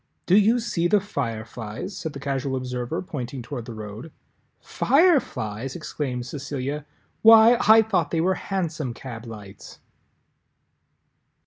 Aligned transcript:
"Do 0.25 0.35
you 0.35 0.59
see 0.59 0.87
the 0.87 0.99
Fireflies?" 0.99 1.95
said 1.95 2.13
the 2.13 2.19
Casual 2.19 2.55
Observer, 2.55 3.03
pointing 3.03 3.43
toward 3.43 3.65
the 3.65 3.75
road. 3.75 4.11
"Fireflies!" 4.59 5.75
exclaimed 5.75 6.25
Cecilia, 6.25 6.87
"why, 7.21 7.55
I 7.67 7.83
thought 7.83 8.09
they 8.09 8.19
were 8.19 8.33
hansom 8.33 8.95
cab 8.95 9.27
lights!" 9.27 9.77